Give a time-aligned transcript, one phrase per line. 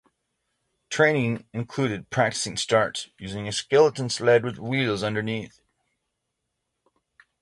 [0.89, 5.59] Training included practicing starts using a skeleton sled with wheels underneath.